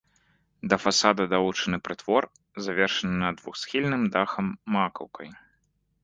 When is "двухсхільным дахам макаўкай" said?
3.41-5.29